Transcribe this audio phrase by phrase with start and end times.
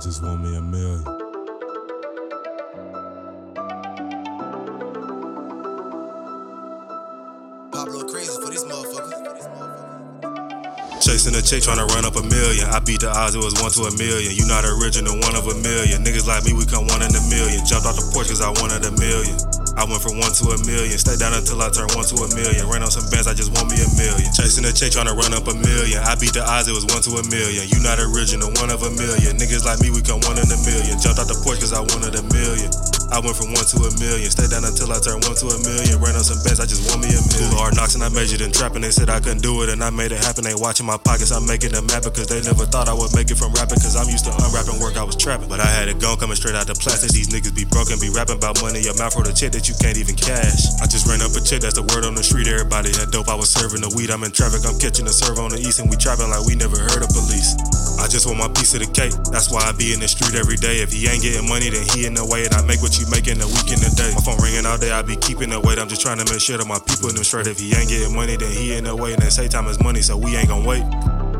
[0.00, 1.04] just want me a million.
[7.70, 9.12] Pablo crazy for this motherfucker.
[11.04, 12.68] Chasing a chick tryna run up a million.
[12.72, 14.32] I beat the odds, it was one to a million.
[14.32, 16.00] You not original, one of a million.
[16.00, 17.60] Niggas like me, we come one in a million.
[17.68, 19.36] Jumped off the porch cause I wanted a million.
[19.80, 20.96] I went from one to a million.
[20.96, 22.68] Stay down until I turn one to a million.
[22.68, 23.69] Ran on some bands, I just want
[24.60, 26.04] Chasing a chick tryna run up a million.
[26.04, 27.64] I beat the odds, it was one to a million.
[27.68, 29.40] You not original, one of a million.
[29.40, 31.00] Niggas like me, we come one in a million.
[31.00, 32.29] Jumped out the porch cause I wanted a million.
[33.10, 34.30] I went from one to a million.
[34.30, 35.98] Stay down until I turn one to a million.
[35.98, 37.50] Ran on some bands, I just want me a million.
[37.58, 38.86] Hard knocks and I measured and trapping.
[38.86, 40.46] They said I couldn't do it and I made it happen.
[40.46, 43.34] They watching my pockets, I'm making them mad because they never thought I would make
[43.34, 43.82] it from rapping.
[43.82, 45.50] Cause I'm used to unwrapping work, I was trapping.
[45.50, 47.10] But I had it gone coming straight out the plastic.
[47.10, 48.80] These niggas be broken, be rapping about money.
[48.80, 50.70] Your mouth for the chick that you can't even cash.
[50.78, 52.46] I just ran up a chick, that's the word on the street.
[52.46, 54.14] Everybody had dope, I was serving the weed.
[54.14, 56.54] I'm in traffic, I'm catching the serve on the east and we trapping like we
[56.54, 57.09] never heard of
[58.10, 59.14] just want my piece of the cake.
[59.30, 60.82] That's why I be in the street every day.
[60.82, 62.44] If he ain't getting money, then he in the way.
[62.44, 64.10] And I make what you make in a week in a day.
[64.12, 65.78] My phone ringing all day, I be keeping the weight.
[65.78, 67.46] I'm just trying to make sure that my people in them straight.
[67.46, 69.14] If he ain't getting money, then he in the way.
[69.14, 70.82] And they say time is money, so we ain't gonna wait.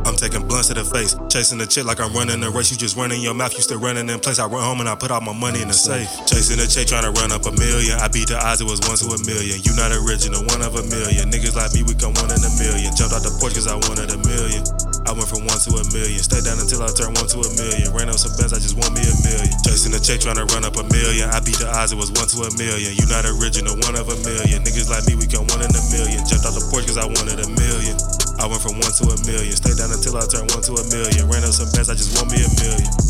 [0.06, 2.70] I'm taking blunts to the face, chasing the chick like I'm running a race.
[2.72, 4.38] You just running your mouth, you still running in place.
[4.38, 6.08] I run home and I put all my money in the safe.
[6.24, 8.00] Chasing the chick, trying to run up a million.
[8.00, 9.60] I beat the odds, it was one to a million.
[9.60, 11.28] You not original, one of a million.
[11.28, 12.96] Niggas like me, we come one in a million.
[12.96, 14.64] Jumped out the porch cause I wanted a million.
[15.08, 16.20] I went from one to a million.
[16.20, 17.88] Stay down until I turn one to a million.
[17.92, 19.52] Ran up some bands, I just want me a million.
[19.64, 21.30] Chasing the check, trying to run up a million.
[21.32, 22.92] I beat the odds, it was one to a million.
[22.92, 24.62] You not original, one of a million.
[24.62, 26.20] Niggas like me, we come one in a million.
[26.28, 27.96] Jumped out the porch cause I wanted a million.
[28.40, 29.52] I went from one to a million.
[29.56, 31.28] Stay down until I turn one to a million.
[31.28, 33.09] Ran up some bands, I just want me a million.